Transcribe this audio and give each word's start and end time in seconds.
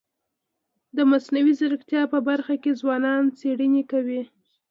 د 0.95 0.97
مصنوعي 1.11 1.53
ځیرکتیا 1.59 2.01
په 2.13 2.19
برخه 2.27 2.55
کي 2.63 2.71
ځوانان 2.79 3.23
څېړني 3.39 3.83
کوي. 3.91 4.21